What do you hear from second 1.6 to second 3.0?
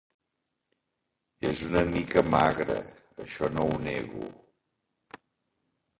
una mica magre,